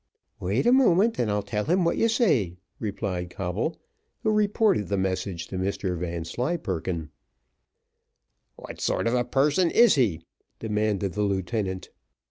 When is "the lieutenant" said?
11.13-11.91